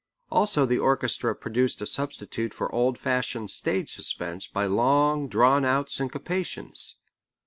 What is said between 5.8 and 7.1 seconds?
syncopations.